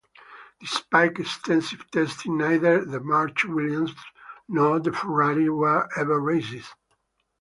[0.59, 3.93] Despite extensive testing, neither the March, Williams,
[4.47, 6.73] nor the Ferrari, were ever raced.